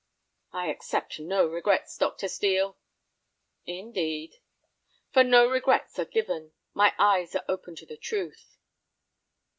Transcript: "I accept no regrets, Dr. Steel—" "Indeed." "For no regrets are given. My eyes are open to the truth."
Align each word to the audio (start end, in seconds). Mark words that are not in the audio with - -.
"I 0.51 0.65
accept 0.71 1.19
no 1.19 1.45
regrets, 1.45 1.95
Dr. 1.95 2.27
Steel—" 2.27 2.75
"Indeed." 3.67 4.37
"For 5.11 5.23
no 5.23 5.47
regrets 5.47 5.99
are 5.99 6.05
given. 6.05 6.53
My 6.73 6.95
eyes 6.97 7.35
are 7.35 7.45
open 7.47 7.75
to 7.75 7.85
the 7.85 7.97
truth." 7.97 8.57